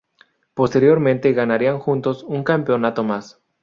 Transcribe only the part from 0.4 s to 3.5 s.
Posteriormente ganarían juntos un campeonato más.